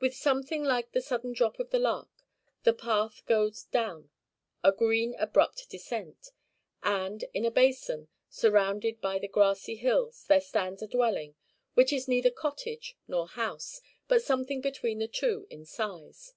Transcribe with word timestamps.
With 0.00 0.12
something 0.16 0.64
like 0.64 0.90
the 0.90 1.00
sudden 1.00 1.32
drop 1.34 1.60
of 1.60 1.70
the 1.70 1.78
lark, 1.78 2.08
the 2.64 2.72
path 2.74 3.24
goes 3.26 3.62
down 3.62 4.10
a 4.64 4.72
green 4.72 5.14
abrupt 5.20 5.70
descent; 5.70 6.30
and 6.82 7.22
in 7.32 7.44
a 7.44 7.50
basin, 7.52 8.08
surrounded 8.28 9.00
by 9.00 9.20
the 9.20 9.28
grassy 9.28 9.76
hills, 9.76 10.24
there 10.24 10.40
stands 10.40 10.82
a 10.82 10.88
dwelling, 10.88 11.36
which 11.74 11.92
is 11.92 12.08
neither 12.08 12.32
cottage 12.32 12.96
nor 13.06 13.28
house, 13.28 13.80
but 14.08 14.20
something 14.20 14.60
between 14.62 14.98
the 14.98 15.06
two 15.06 15.46
in 15.48 15.64
size. 15.64 16.34